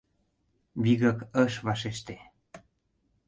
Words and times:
Вигак 0.83 1.19
ыш 1.43 1.53
вашеште. 1.65 2.17